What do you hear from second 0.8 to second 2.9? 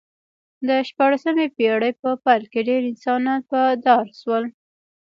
شپاړسمې پېړۍ په پیل کې ډېر